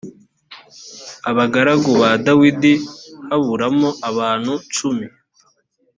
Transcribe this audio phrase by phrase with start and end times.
[1.29, 2.73] abagaragu ba dawidi
[3.27, 5.07] haburamo abantu cumi